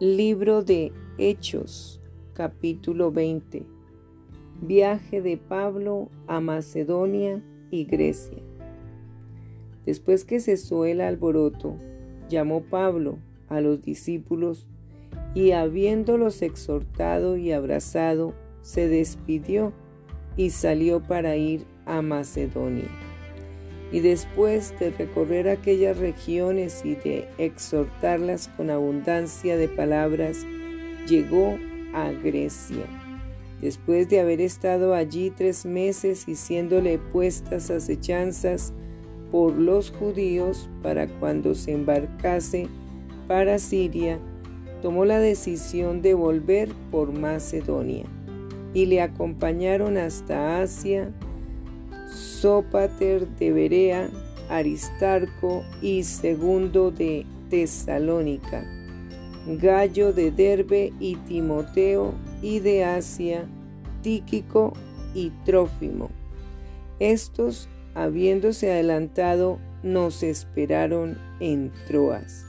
[0.00, 2.00] Libro de Hechos,
[2.32, 3.66] capítulo 20.
[4.62, 7.42] Viaje de Pablo a Macedonia
[7.72, 8.38] y Grecia.
[9.84, 11.74] Después que cesó el alboroto,
[12.28, 14.68] llamó Pablo a los discípulos
[15.34, 19.72] y habiéndolos exhortado y abrazado, se despidió
[20.36, 23.07] y salió para ir a Macedonia
[23.90, 30.46] y después de recorrer aquellas regiones y de exhortarlas con abundancia de palabras,
[31.06, 31.58] llegó
[31.94, 32.84] a Grecia.
[33.60, 38.72] Después de haber estado allí tres meses y siéndole puestas acechanzas
[39.32, 42.68] por los judíos para cuando se embarcase
[43.26, 44.18] para Siria,
[44.80, 48.04] tomó la decisión de volver por Macedonia
[48.74, 51.12] y le acompañaron hasta Asia,
[52.08, 54.10] Sópater de Berea,
[54.48, 58.64] Aristarco y Segundo de Tesalónica,
[59.46, 63.46] Gallo de Derbe y Timoteo y de Asia,
[64.02, 64.72] Tíquico
[65.14, 66.10] y Trófimo.
[66.98, 72.44] Estos, habiéndose adelantado, nos esperaron en Troas.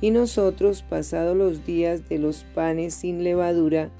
[0.00, 3.90] Y nosotros, pasados los días de los panes sin levadura,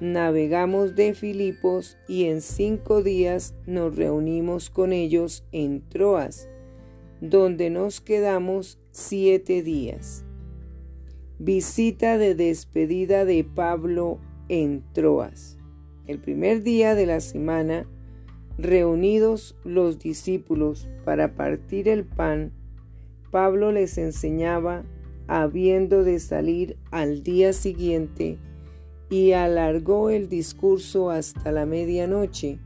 [0.00, 6.48] navegamos de Filipos y en cinco días nos reunimos con ellos en Troas,
[7.20, 10.24] donde nos quedamos siete días.
[11.38, 15.58] Visita de despedida de Pablo en Troas.
[16.06, 17.86] El primer día de la semana,
[18.56, 22.52] reunidos los discípulos para partir el pan,
[23.30, 24.84] Pablo les enseñaba,
[25.26, 28.38] habiendo de salir al día siguiente,
[29.10, 32.58] y alargó el discurso hasta la medianoche,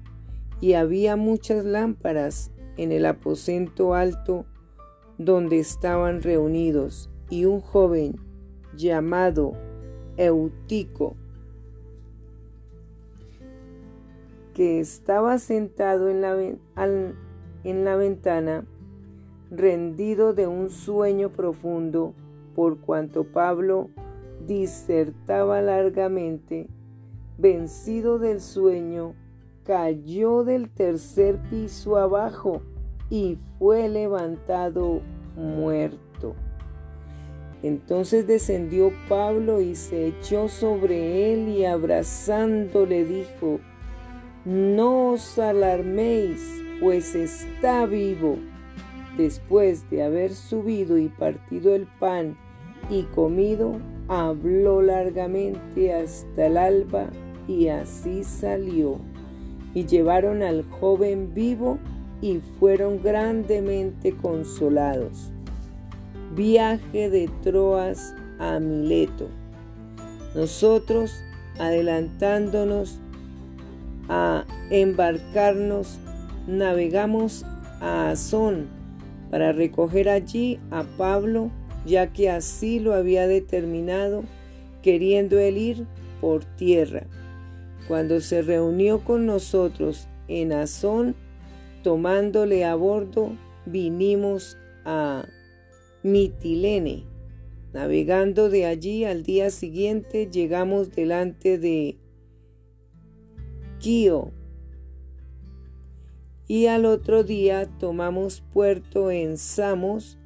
[0.60, 4.46] y había muchas lámparas en el aposento alto
[5.18, 8.16] donde estaban reunidos, y un joven
[8.76, 9.52] llamado
[10.16, 11.16] Eutico,
[14.54, 16.36] que estaba sentado en la,
[17.64, 18.66] en la ventana,
[19.50, 22.14] rendido de un sueño profundo,
[22.54, 23.88] por cuanto Pablo
[24.46, 26.68] disertaba largamente,
[27.38, 29.14] vencido del sueño,
[29.64, 32.62] cayó del tercer piso abajo
[33.10, 35.00] y fue levantado
[35.36, 36.34] muerto.
[37.62, 43.60] Entonces descendió Pablo y se echó sobre él y abrazándole dijo,
[44.44, 48.36] No os alarméis, pues está vivo.
[49.16, 52.36] Después de haber subido y partido el pan
[52.90, 53.76] y comido,
[54.08, 57.06] habló largamente hasta el alba
[57.48, 58.98] y así salió.
[59.74, 61.78] Y llevaron al joven vivo
[62.20, 65.32] y fueron grandemente consolados.
[66.34, 69.28] Viaje de Troas a Mileto.
[70.34, 71.14] Nosotros,
[71.58, 72.98] adelantándonos
[74.08, 75.98] a embarcarnos,
[76.46, 77.44] navegamos
[77.80, 78.68] a Azón
[79.30, 81.50] para recoger allí a Pablo
[81.84, 84.24] ya que así lo había determinado,
[84.82, 85.86] queriendo él ir
[86.20, 87.06] por tierra.
[87.88, 91.14] Cuando se reunió con nosotros en Azón,
[91.82, 95.26] tomándole a bordo, vinimos a
[96.02, 97.04] Mitilene.
[97.72, 101.96] Navegando de allí al día siguiente llegamos delante de
[103.78, 104.30] Quío
[106.46, 110.18] y al otro día tomamos puerto en Samos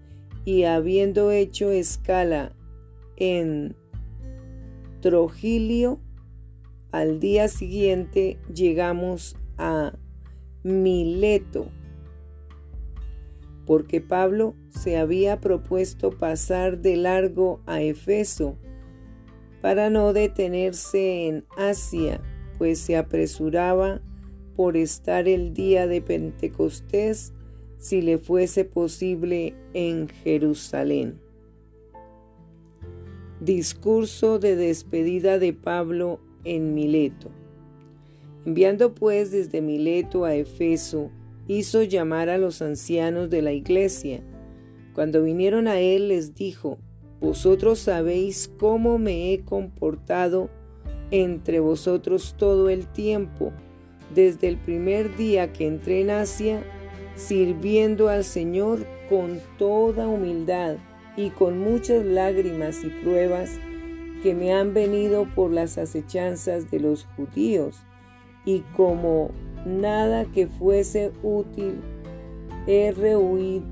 [0.47, 2.55] y habiendo hecho escala
[3.17, 3.75] en
[5.01, 6.01] Trogilio,
[6.93, 9.99] al día siguiente llegamos a
[10.63, 11.67] Mileto,
[13.67, 18.57] porque Pablo se había propuesto pasar de largo a Efeso
[19.61, 22.21] para no detenerse en Asia,
[22.57, 24.01] pues se apresuraba
[24.55, 27.33] por estar el día de Pentecostés
[27.79, 31.21] si le fuese posible en Jerusalén.
[33.41, 37.31] Discurso de despedida de Pablo en Mileto.
[38.45, 41.11] Enviando pues desde Mileto a Efeso,
[41.49, 44.23] hizo llamar a los ancianos de la iglesia.
[44.95, 46.79] Cuando vinieron a él les dijo,
[47.21, 50.51] Vosotros sabéis cómo me he comportado
[51.11, 53.53] entre vosotros todo el tiempo,
[54.15, 56.63] desde el primer día que entré en Asia
[57.17, 60.77] sirviendo al Señor con toda humildad
[61.17, 63.59] y con muchas lágrimas y pruebas
[64.23, 67.79] que me han venido por las acechanzas de los judíos,
[68.45, 69.31] y como
[69.65, 71.81] nada que fuese útil,
[72.67, 73.65] he rehuido,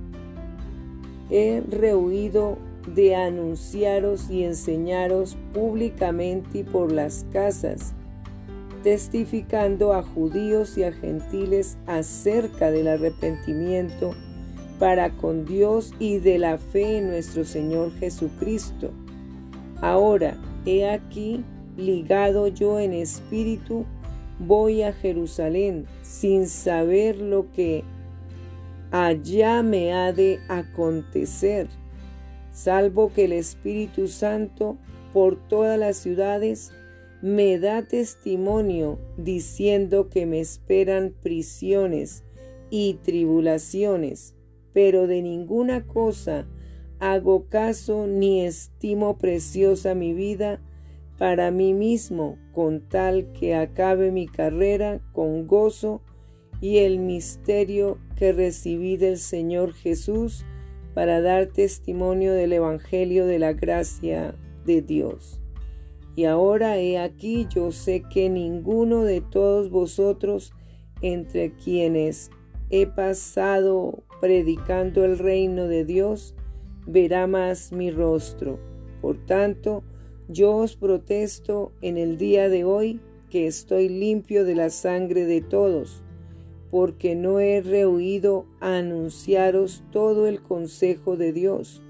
[1.31, 7.95] he rehuido de anunciaros y enseñaros públicamente y por las casas,
[8.85, 14.15] testificando a judíos y a gentiles acerca del arrepentimiento
[14.79, 18.91] para con Dios y de la fe en nuestro Señor Jesucristo.
[19.81, 20.37] Ahora,
[20.67, 21.43] he aquí,
[21.79, 23.87] ligado yo en espíritu,
[24.39, 27.85] voy a Jerusalén sin saber lo que
[28.91, 31.69] allá me ha de acontecer,
[32.53, 34.77] salvo que el Espíritu Santo
[35.15, 36.73] por todas las ciudades
[37.25, 42.23] me da testimonio diciendo que me esperan prisiones
[42.69, 44.35] y tribulaciones,
[44.75, 46.47] pero de ninguna cosa
[46.99, 50.61] hago caso ni estimo preciosa mi vida
[51.17, 56.03] para mí mismo, con tal que acabe mi carrera con gozo
[56.61, 60.45] y el misterio que recibí del Señor Jesús
[60.93, 64.35] para dar testimonio del Evangelio de la gracia
[64.67, 65.41] de Dios.
[66.17, 70.53] Y ahora he aquí yo sé que ninguno de todos vosotros
[71.03, 72.31] entre quienes
[72.71, 76.35] he pasado predicando el reino de Dios
[76.87, 78.59] verá más mi rostro.
[79.01, 79.83] Por tanto,
[80.29, 85.41] yo os protesto en el día de hoy que estoy limpio de la sangre de
[85.41, 86.03] todos,
[86.71, 91.84] porque no he rehuido anunciaros todo el consejo de Dios.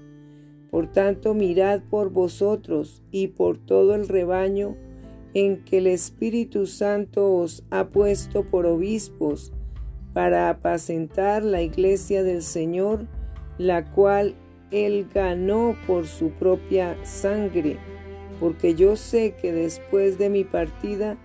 [0.75, 4.75] Por tanto, mirad por vosotros y por todo el rebaño
[5.33, 9.53] en que el Espíritu Santo os ha puesto por obispos
[10.11, 13.07] para apacentar la iglesia del Señor,
[13.57, 14.35] la cual
[14.69, 17.77] él ganó por su propia sangre
[18.41, 21.15] porque yo sé que después de mi partida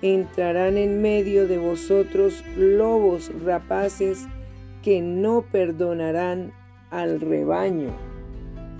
[0.00, 4.26] entrarán en medio de vosotros lobos rapaces
[4.82, 6.54] que no perdonarán
[6.88, 8.13] al rebaño.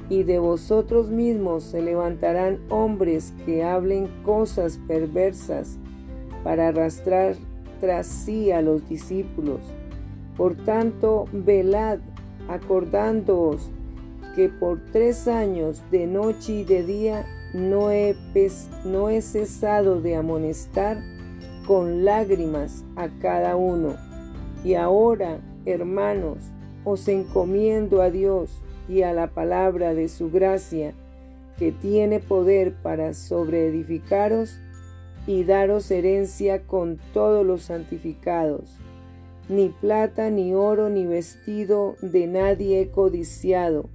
[0.09, 5.79] Y de vosotros mismos se levantarán hombres que hablen cosas perversas
[6.43, 7.37] para arrastrar
[7.81, 9.61] tras sí a los discípulos.
[10.37, 12.01] Por tanto, velad,
[12.49, 13.71] acordándoos
[14.35, 17.25] que por tres años de noche y de día
[17.55, 18.17] no he,
[18.85, 20.99] no he cesado de amonestar
[21.67, 23.95] con lágrimas a cada uno.
[24.65, 26.39] Y ahora, hermanos,
[26.85, 30.95] os encomiendo a Dios y a la palabra de su gracia,
[31.59, 34.59] que tiene poder para sobreedificaros
[35.27, 38.79] y daros herencia con todos los santificados.
[39.49, 43.89] Ni plata, ni oro, ni vestido de nadie he codiciado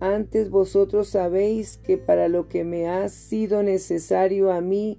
[0.00, 4.98] antes vosotros sabéis que para lo que me ha sido necesario a mí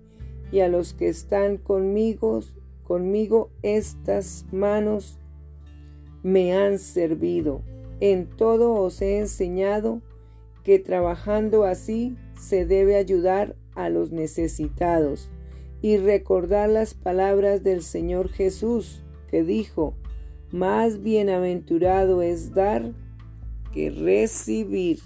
[0.51, 2.41] y a los que están conmigo,
[2.83, 5.17] conmigo estas manos
[6.21, 7.63] me han servido.
[8.01, 10.01] En todo os he enseñado
[10.63, 15.29] que trabajando así se debe ayudar a los necesitados
[15.83, 19.93] y recordar las palabras del Señor Jesús, que dijo,
[20.51, 22.91] más bienaventurado es dar
[23.71, 24.99] que recibir.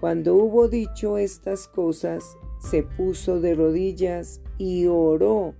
[0.00, 5.54] Cuando hubo dicho estas cosas, se puso de rodillas y oró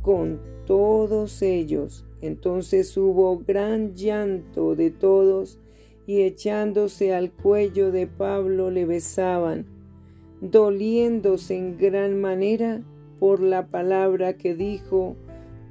[0.00, 2.06] con todos ellos.
[2.20, 5.58] Entonces hubo gran llanto de todos
[6.06, 9.66] y echándose al cuello de Pablo le besaban,
[10.40, 12.82] doliéndose en gran manera
[13.18, 15.16] por la palabra que dijo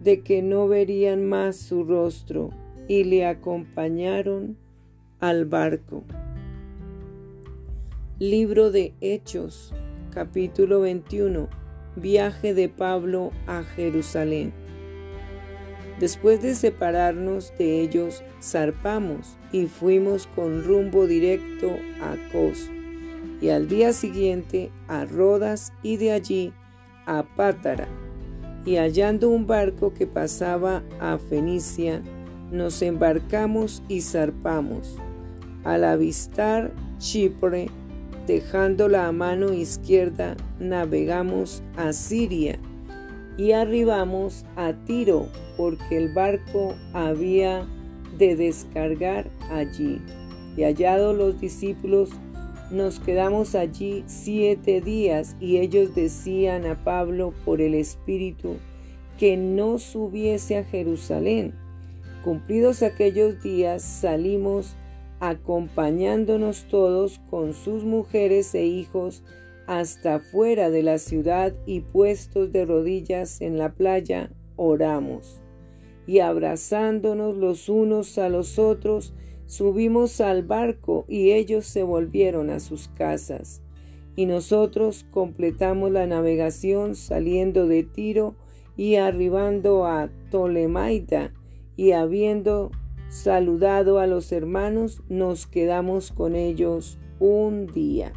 [0.01, 2.51] de que no verían más su rostro,
[2.87, 4.57] y le acompañaron
[5.19, 6.03] al barco.
[8.17, 9.73] Libro de Hechos,
[10.11, 11.49] capítulo 21.
[11.95, 14.53] Viaje de Pablo a Jerusalén.
[15.99, 22.69] Después de separarnos de ellos, zarpamos y fuimos con rumbo directo a Cos,
[23.41, 26.53] y al día siguiente a Rodas y de allí
[27.05, 27.87] a Pátara.
[28.65, 32.01] Y hallando un barco que pasaba a Fenicia,
[32.51, 34.97] nos embarcamos y zarpamos
[35.63, 37.67] al avistar Chipre,
[38.25, 42.59] dejándola a mano izquierda, navegamos a Siria
[43.39, 47.65] y arribamos a Tiro, porque el barco había
[48.17, 50.01] de descargar allí.
[50.57, 52.09] Y hallados los discípulos,
[52.69, 58.57] nos quedamos allí siete días y ellos decían a Pablo por el Espíritu
[59.17, 61.53] que no subiese a Jerusalén.
[62.25, 64.75] Cumplidos aquellos días salimos
[65.21, 69.23] acompañándonos todos con sus mujeres e hijos
[69.69, 75.43] hasta fuera de la ciudad y puestos de rodillas en la playa, oramos.
[76.07, 79.13] Y abrazándonos los unos a los otros,
[79.45, 83.61] subimos al barco y ellos se volvieron a sus casas.
[84.15, 88.33] Y nosotros completamos la navegación saliendo de Tiro
[88.75, 91.31] y arribando a Tolemaida
[91.75, 92.71] y habiendo
[93.09, 98.13] saludado a los hermanos, nos quedamos con ellos un día.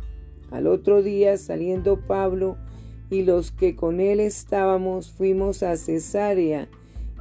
[0.53, 2.59] Al otro día, saliendo Pablo
[3.11, 6.69] y los que con él estábamos, fuimos a Cesarea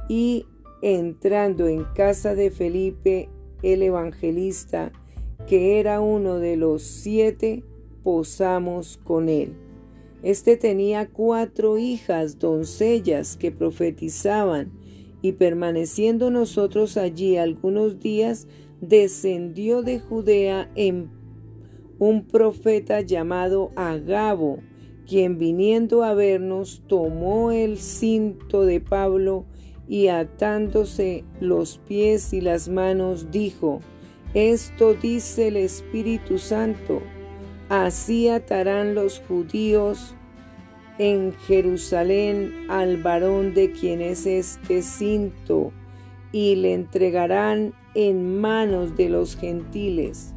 [0.08, 0.46] y
[0.82, 3.28] entrando en casa de Felipe
[3.62, 4.92] el evangelista,
[5.46, 7.64] que era uno de los siete,
[8.02, 9.54] posamos con él.
[10.22, 14.72] Este tenía cuatro hijas doncellas que profetizaban,
[15.22, 18.48] y permaneciendo nosotros allí algunos días,
[18.80, 21.10] descendió de Judea en
[22.02, 24.58] un profeta llamado Agabo,
[25.06, 29.44] quien viniendo a vernos tomó el cinto de Pablo
[29.86, 33.78] y atándose los pies y las manos dijo,
[34.34, 37.02] Esto dice el Espíritu Santo,
[37.68, 40.16] así atarán los judíos
[40.98, 45.70] en Jerusalén al varón de quien es este cinto,
[46.32, 50.31] y le entregarán en manos de los gentiles.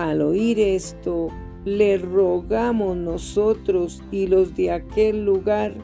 [0.00, 1.28] Al oír esto,
[1.66, 5.74] le rogamos nosotros y los de aquel lugar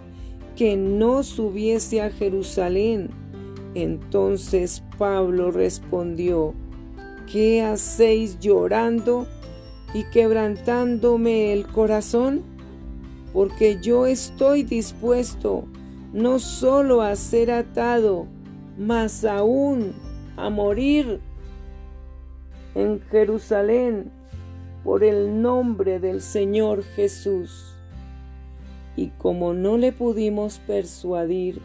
[0.57, 3.11] que no subiese a Jerusalén.
[3.75, 6.55] Entonces Pablo respondió,
[7.31, 9.27] ¿qué hacéis llorando
[9.93, 12.43] y quebrantándome el corazón?
[13.35, 15.67] Porque yo estoy dispuesto
[16.15, 18.27] no solo a ser atado,
[18.79, 19.93] mas aún
[20.39, 21.21] a morir
[22.77, 24.13] en Jerusalén
[24.85, 27.75] por el nombre del Señor Jesús.
[28.95, 31.61] Y como no le pudimos persuadir,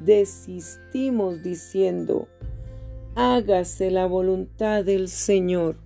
[0.00, 2.28] desistimos diciendo,
[3.14, 5.76] hágase la voluntad del Señor.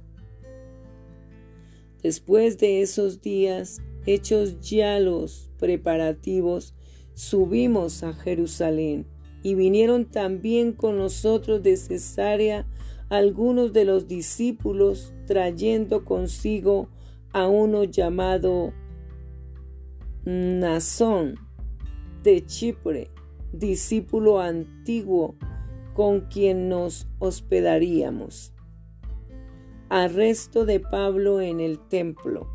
[2.03, 6.75] Después de esos días, hechos ya los preparativos,
[7.15, 9.07] subimos a Jerusalén
[9.43, 12.67] y vinieron también con nosotros de Cesarea
[13.09, 16.89] algunos de los discípulos trayendo consigo
[17.33, 18.73] a uno llamado
[20.25, 21.37] Nazón
[22.23, 23.11] de Chipre,
[23.53, 25.37] discípulo antiguo
[25.95, 28.53] con quien nos hospedaríamos.
[29.89, 32.49] Arresto de Pablo en el templo.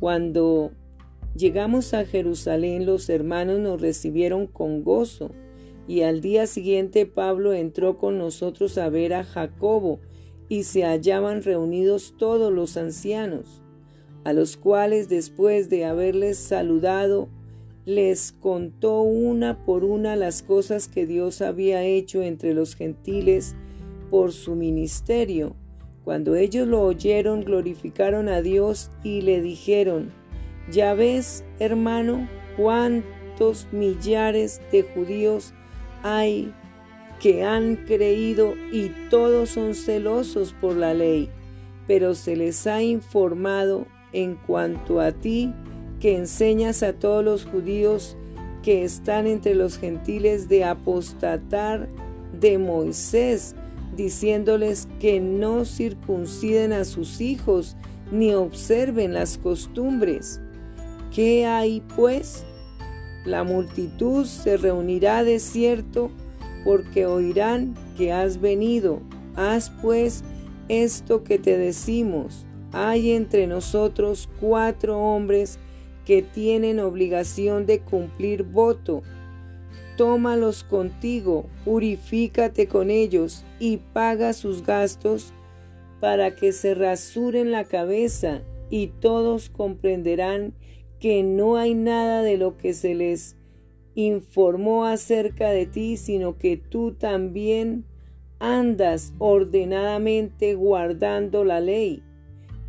[0.00, 0.72] Cuando
[1.36, 5.30] llegamos a Jerusalén, los hermanos nos recibieron con gozo
[5.88, 10.00] y al día siguiente Pablo entró con nosotros a ver a Jacobo
[10.48, 13.62] y se hallaban reunidos todos los ancianos
[14.26, 17.28] a los cuales después de haberles saludado,
[17.84, 23.54] les contó una por una las cosas que Dios había hecho entre los gentiles
[24.10, 25.54] por su ministerio.
[26.02, 30.10] Cuando ellos lo oyeron, glorificaron a Dios y le dijeron,
[30.72, 35.54] ya ves, hermano, cuántos millares de judíos
[36.06, 36.54] hay
[37.20, 41.30] que han creído y todos son celosos por la ley,
[41.86, 45.52] pero se les ha informado en cuanto a ti,
[46.00, 48.16] que enseñas a todos los judíos
[48.62, 51.88] que están entre los gentiles de apostatar
[52.38, 53.54] de Moisés,
[53.96, 57.76] diciéndoles que no circunciden a sus hijos
[58.12, 60.40] ni observen las costumbres.
[61.14, 62.44] ¿Qué hay pues?
[63.26, 66.10] La multitud se reunirá de cierto
[66.64, 69.00] porque oirán que has venido.
[69.34, 70.24] Haz pues
[70.68, 75.58] esto que te decimos hay entre nosotros cuatro hombres
[76.04, 79.02] que tienen obligación de cumplir voto.
[79.96, 85.32] Tómalos contigo, purifícate con ellos y paga sus gastos
[86.00, 90.52] para que se rasuren la cabeza y todos comprenderán
[91.00, 93.36] que no hay nada de lo que se les
[93.94, 97.84] informó acerca de ti, sino que tú también
[98.38, 102.02] andas ordenadamente guardando la ley.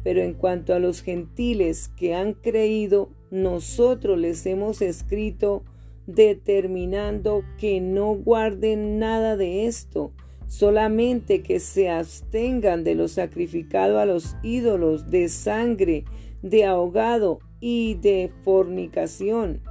[0.04, 5.64] Pero en cuanto a los gentiles que han creído, nosotros les hemos escrito
[6.06, 10.14] determinando que no guarden nada de esto,
[10.48, 16.06] solamente que se abstengan de lo sacrificado a los ídolos, de sangre,
[16.42, 19.62] de ahogado y de fornicación.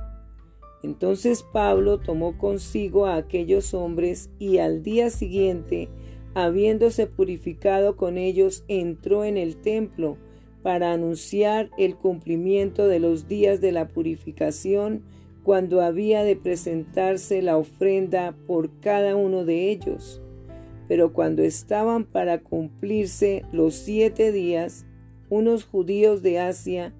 [0.83, 5.89] Entonces Pablo tomó consigo a aquellos hombres y al día siguiente,
[6.35, 10.17] habiéndose purificado con ellos, entró en el templo
[10.63, 15.03] para anunciar el cumplimiento de los días de la purificación
[15.43, 20.21] cuando había de presentarse la ofrenda por cada uno de ellos.
[20.89, 24.87] Pero cuando estaban para cumplirse los siete días,
[25.31, 26.93] unos judíos de Asia,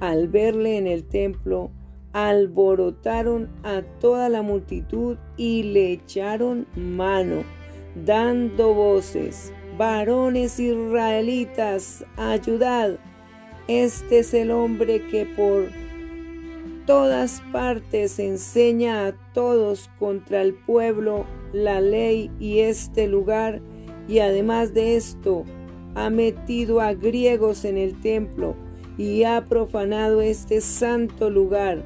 [0.00, 1.70] al verle en el templo,
[2.12, 7.42] alborotaron a toda la multitud y le echaron mano,
[8.04, 12.98] dando voces, varones israelitas, ayudad,
[13.68, 15.66] este es el hombre que por
[16.86, 23.60] todas partes enseña a todos contra el pueblo la ley y este lugar,
[24.08, 25.44] y además de esto,
[25.96, 28.54] ha metido a griegos en el templo
[28.98, 31.82] y ha profanado este santo lugar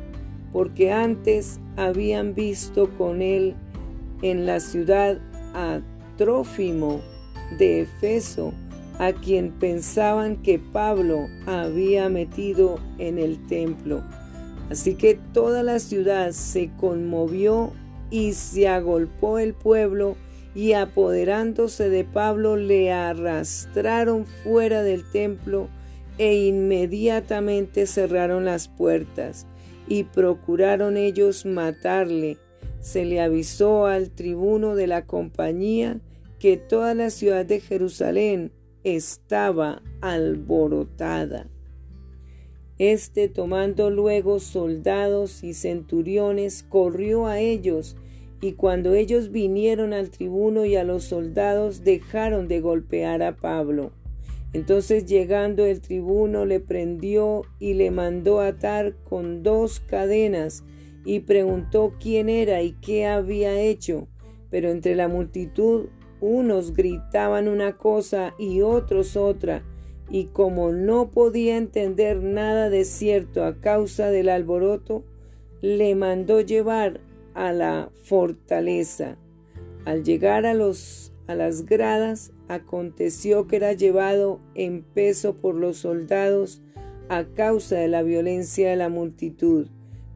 [0.53, 3.55] porque antes habían visto con él
[4.23, 5.19] en la ciudad
[5.55, 5.81] a
[6.17, 7.01] Trófimo
[7.59, 8.53] de Efeso,
[8.99, 14.03] a quien pensaban que Pablo había metido en el templo.
[14.71, 17.73] Así que toda la ciudad se conmovió
[18.11, 20.17] y se agolpó el pueblo
[20.55, 25.69] y apoderándose de Pablo le arrastraron fuera del templo
[26.21, 29.47] e inmediatamente cerraron las puertas
[29.89, 32.37] y procuraron ellos matarle.
[32.81, 35.99] Se le avisó al tribuno de la compañía
[36.39, 38.53] que toda la ciudad de Jerusalén
[38.85, 41.49] estaba alborotada.
[42.77, 47.97] Este, tomando luego soldados y centuriones, corrió a ellos,
[48.43, 53.93] y cuando ellos vinieron al tribuno y a los soldados, dejaron de golpear a Pablo
[54.53, 60.65] entonces llegando el tribuno le prendió y le mandó atar con dos cadenas
[61.05, 64.09] y preguntó quién era y qué había hecho.
[64.51, 65.87] Pero entre la multitud
[66.21, 69.63] unos gritaban una cosa y otros otra,
[70.11, 75.05] y como no podía entender nada de cierto a causa del alboroto,
[75.63, 77.01] le mandó llevar
[77.35, 79.17] a la fortaleza.
[79.85, 85.77] Al llegar a los a las gradas, aconteció que era llevado en peso por los
[85.77, 86.63] soldados
[87.09, 89.69] a causa de la violencia de la multitud,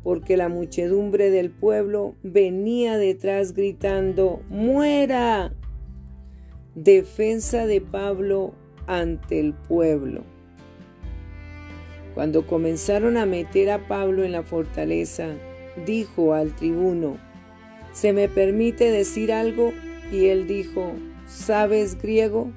[0.03, 5.55] porque la muchedumbre del pueblo venía detrás gritando, ¡Muera!
[6.75, 8.53] Defensa de Pablo
[8.88, 10.25] ante el pueblo.
[12.14, 15.37] Cuando comenzaron a meter a Pablo en la fortaleza,
[15.87, 17.16] dijo al tribuno,
[17.92, 19.73] ¿se me permite decir algo?
[20.11, 20.94] Y él dijo,
[21.26, 22.50] ¿sabes griego?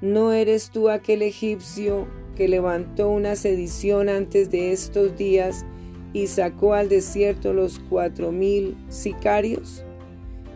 [0.00, 5.64] ¿No eres tú aquel egipcio que levantó una sedición antes de estos días
[6.12, 9.84] y sacó al desierto los cuatro mil sicarios?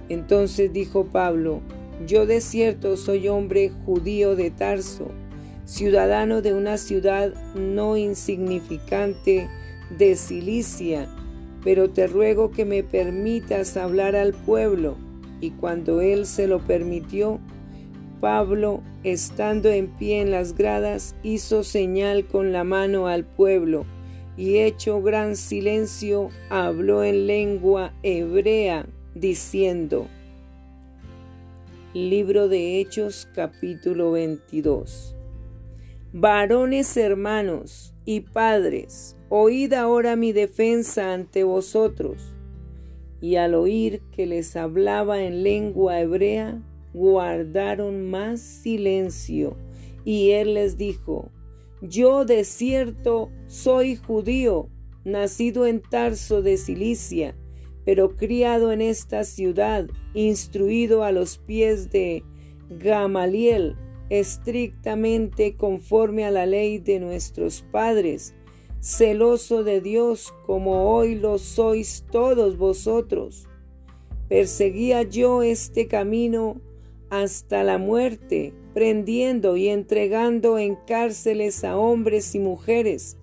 [0.08, 1.60] Entonces dijo Pablo,
[2.06, 5.08] yo de cierto soy hombre judío de Tarso,
[5.64, 9.48] ciudadano de una ciudad no insignificante
[9.96, 11.08] de Cilicia,
[11.64, 14.96] pero te ruego que me permitas hablar al pueblo
[15.40, 17.40] y cuando él se lo permitió,
[18.20, 23.87] Pablo, estando en pie en las gradas, hizo señal con la mano al pueblo,
[24.37, 30.07] y hecho gran silencio, habló en lengua hebrea, diciendo,
[31.94, 35.16] Libro de Hechos capítulo 22.
[36.12, 42.35] Varones hermanos y padres, oíd ahora mi defensa ante vosotros
[43.20, 46.62] y al oír que les hablaba en lengua hebrea,
[46.94, 49.56] guardaron más silencio.
[50.04, 51.30] Y él les dijo,
[51.83, 54.68] Yo de cierto soy judío,
[55.04, 57.37] nacido en Tarso de Cilicia,
[57.85, 62.22] pero criado en esta ciudad, instruido a los pies de
[62.68, 63.76] Gamaliel,
[64.11, 68.35] estrictamente conforme a la ley de nuestros padres,
[68.80, 73.46] celoso de Dios como hoy lo sois todos vosotros.
[74.28, 76.60] Perseguía yo este camino
[77.10, 83.18] hasta la muerte, prendiendo y entregando en cárceles a hombres y mujeres,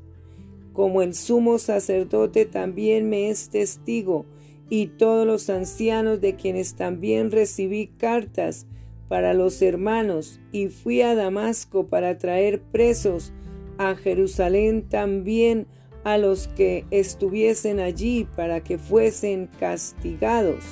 [0.73, 4.25] como el sumo sacerdote también me es testigo,
[4.69, 8.67] y todos los ancianos de quienes también recibí cartas
[9.07, 13.31] para los hermanos, y fui a Damasco para traer presos
[13.77, 15.67] a Jerusalén también
[16.03, 20.63] a los que estuviesen allí para que fuesen castigados.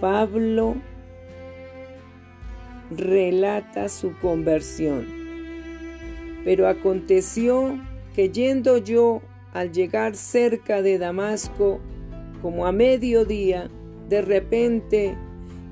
[0.00, 0.76] Pablo
[2.90, 5.06] relata su conversión.
[6.44, 7.78] Pero aconteció
[8.14, 9.20] que yendo yo
[9.52, 11.80] al llegar cerca de Damasco,
[12.42, 13.68] como a mediodía,
[14.08, 15.16] de repente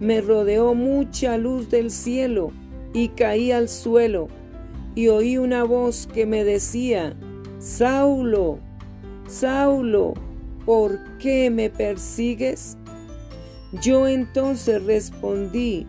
[0.00, 2.52] me rodeó mucha luz del cielo
[2.92, 4.28] y caí al suelo
[4.94, 7.16] y oí una voz que me decía,
[7.58, 8.58] Saulo,
[9.26, 10.14] Saulo,
[10.64, 12.76] ¿por qué me persigues?
[13.82, 15.86] Yo entonces respondí,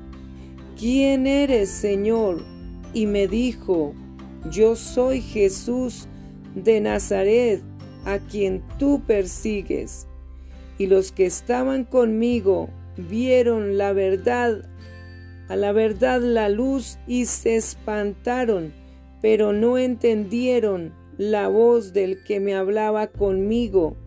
[0.78, 2.44] ¿quién eres, Señor?
[2.94, 3.94] Y me dijo,
[4.52, 6.08] yo soy Jesús
[6.56, 7.62] de Nazaret,
[8.06, 10.08] a quien tú persigues.
[10.78, 14.70] Y los que estaban conmigo vieron la verdad,
[15.48, 18.74] a la verdad la luz y se espantaron,
[19.22, 23.98] pero no entendieron la voz del que me hablaba conmigo.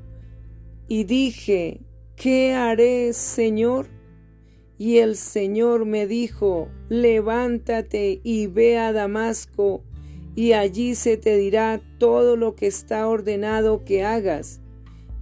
[0.88, 1.80] Y dije,
[2.16, 3.88] ¿qué haré, Señor?
[4.78, 9.84] Y el Señor me dijo, levántate y ve a Damasco,
[10.34, 14.60] y allí se te dirá todo lo que está ordenado que hagas.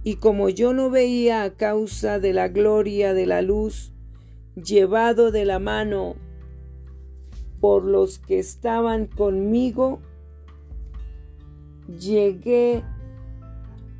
[0.03, 3.93] Y como yo no veía a causa de la gloria de la luz,
[4.55, 6.15] llevado de la mano
[7.61, 9.99] por los que estaban conmigo,
[11.87, 12.83] llegué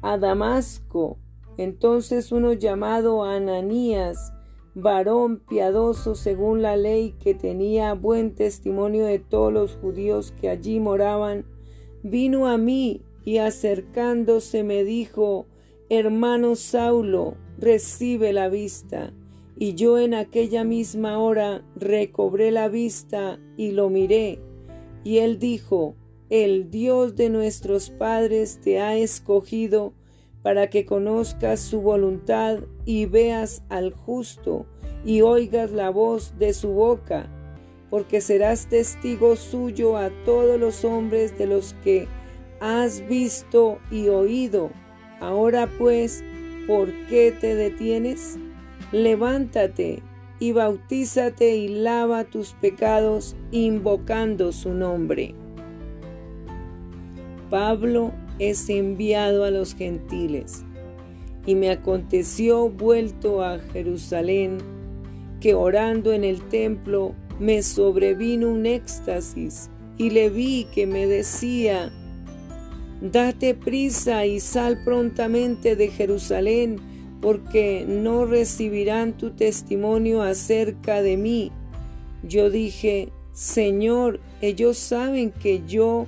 [0.01, 1.17] a Damasco.
[1.57, 4.33] Entonces uno llamado Ananías,
[4.73, 10.79] varón piadoso según la ley que tenía buen testimonio de todos los judíos que allí
[10.79, 11.45] moraban,
[12.03, 15.45] vino a mí y acercándose me dijo,
[15.89, 19.13] hermano Saulo, recibe la vista.
[19.61, 24.39] Y yo en aquella misma hora recobré la vista y lo miré.
[25.03, 25.95] Y él dijo,
[26.31, 29.93] el Dios de nuestros padres te ha escogido
[30.41, 34.65] para que conozcas su voluntad y veas al justo
[35.05, 37.29] y oigas la voz de su boca,
[37.91, 42.07] porque serás testigo suyo a todos los hombres de los que
[42.59, 44.71] has visto y oído.
[45.19, 46.23] Ahora pues,
[46.65, 48.39] ¿por qué te detienes?
[48.91, 50.03] Levántate
[50.39, 55.35] y bautízate y lava tus pecados invocando su nombre.
[57.49, 60.63] Pablo es enviado a los gentiles.
[61.45, 64.57] Y me aconteció vuelto a Jerusalén,
[65.39, 71.91] que orando en el templo me sobrevino un éxtasis, y le vi que me decía,
[73.01, 76.79] Date prisa y sal prontamente de Jerusalén,
[77.21, 81.51] porque no recibirán tu testimonio acerca de mí.
[82.23, 86.07] Yo dije, Señor, ellos saben que yo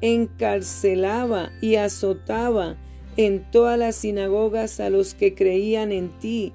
[0.00, 2.76] encarcelaba y azotaba
[3.16, 6.52] en todas las sinagogas a los que creían en ti,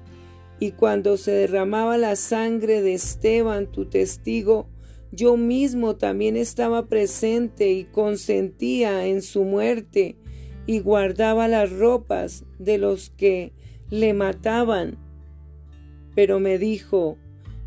[0.58, 4.68] y cuando se derramaba la sangre de Esteban, tu testigo,
[5.12, 10.16] yo mismo también estaba presente y consentía en su muerte
[10.66, 13.52] y guardaba las ropas de los que
[13.90, 14.96] le mataban.
[16.14, 17.18] Pero me dijo,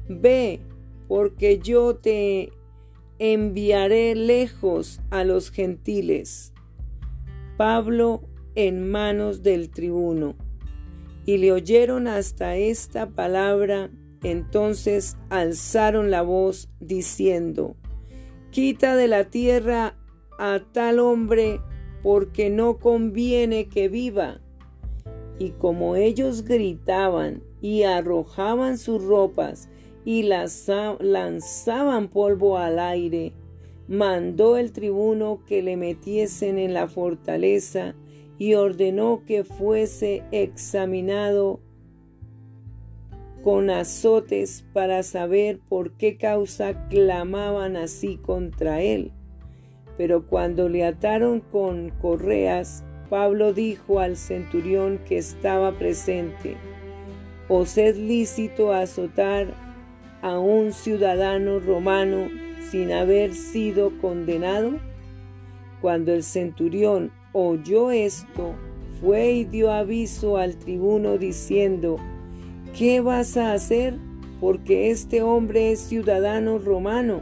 [0.08, 0.60] ve,
[1.08, 2.52] porque yo te
[3.20, 6.54] enviaré lejos a los gentiles.
[7.58, 8.24] Pablo
[8.56, 10.36] en manos del tribuno.
[11.26, 13.92] Y le oyeron hasta esta palabra,
[14.24, 17.76] entonces alzaron la voz diciendo,
[18.52, 19.96] Quita de la tierra
[20.40, 21.62] a tal hombre,
[22.02, 24.42] porque no conviene que viva.
[25.40, 29.70] Y como ellos gritaban y arrojaban sus ropas
[30.06, 33.34] y lanzaban polvo al aire,
[33.88, 37.96] mandó el tribuno que le metiesen en la fortaleza
[38.38, 41.60] y ordenó que fuese examinado
[43.44, 49.12] con azotes para saber por qué causa clamaban así contra él.
[49.98, 56.58] Pero cuando le ataron con correas, Pablo dijo al centurión que estaba presente,
[57.48, 59.48] ¿os es lícito azotar
[60.22, 62.28] a un ciudadano romano
[62.70, 64.74] sin haber sido condenado?
[65.82, 68.54] Cuando el centurión oyó esto,
[69.02, 71.98] fue y dio aviso al tribuno diciendo,
[72.78, 73.96] ¿qué vas a hacer?
[74.40, 77.22] Porque este hombre es ciudadano romano.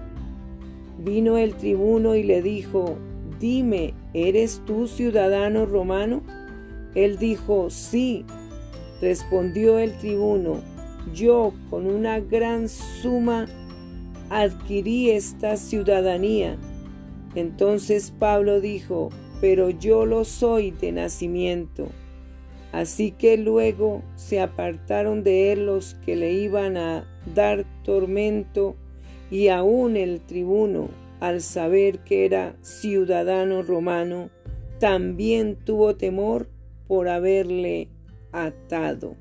[0.97, 2.97] Vino el tribuno y le dijo,
[3.39, 6.21] dime, ¿eres tú ciudadano romano?
[6.95, 8.25] Él dijo, sí.
[9.01, 10.61] Respondió el tribuno,
[11.13, 13.45] yo con una gran suma
[14.29, 16.57] adquirí esta ciudadanía.
[17.35, 21.87] Entonces Pablo dijo, pero yo lo soy de nacimiento.
[22.71, 28.75] Así que luego se apartaron de él los que le iban a dar tormento
[29.31, 34.29] y aún el tribuno, al saber que era ciudadano romano,
[34.79, 36.49] también tuvo temor
[36.87, 37.89] por haberle
[38.31, 39.15] atado.